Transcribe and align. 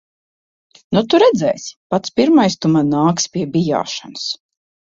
Nu 0.97 1.03
tu 1.13 1.19
redzēsi. 1.23 1.75
Pats 1.95 2.15
pirmais 2.21 2.57
tu 2.63 2.73
man 2.79 2.91
nāksi 2.97 3.33
pie 3.37 3.47
bijāšanas. 3.55 4.29